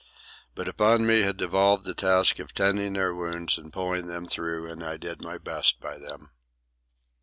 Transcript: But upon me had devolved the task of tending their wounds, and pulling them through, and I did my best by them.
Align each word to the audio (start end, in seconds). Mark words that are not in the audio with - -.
But 0.55 0.67
upon 0.67 1.05
me 1.05 1.19
had 1.19 1.37
devolved 1.37 1.85
the 1.85 1.93
task 1.93 2.39
of 2.39 2.55
tending 2.55 2.93
their 2.93 3.13
wounds, 3.13 3.59
and 3.59 3.71
pulling 3.71 4.07
them 4.07 4.25
through, 4.25 4.65
and 4.67 4.83
I 4.83 4.97
did 4.97 5.21
my 5.21 5.37
best 5.37 5.79
by 5.79 5.99
them. 5.99 6.31